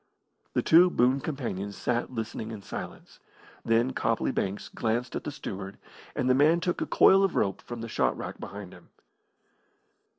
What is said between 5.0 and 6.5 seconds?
at the steward, and the